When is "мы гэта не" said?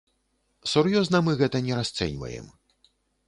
1.27-1.77